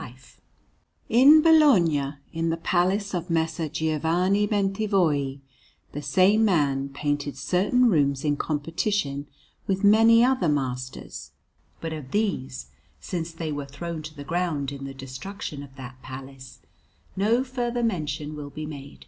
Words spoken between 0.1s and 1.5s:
in Monte_) Alinari] In